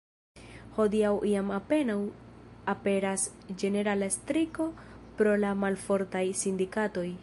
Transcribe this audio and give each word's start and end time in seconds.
Hodiaŭ 0.77 1.11
jam 1.31 1.51
apenaŭ 1.57 1.97
aperas 2.75 3.27
ĝenerala 3.63 4.11
striko 4.19 4.71
pro 5.21 5.41
la 5.45 5.57
malfortaj 5.67 6.29
sindikatoj. 6.47 7.11